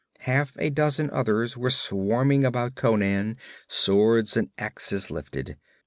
[0.21, 5.57] Half a dozen others were swarming about Conan, swords and axes lifted.